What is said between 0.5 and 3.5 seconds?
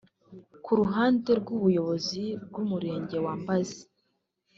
Ku ruhande rw’ ubuyobozi bw’ umurenge wa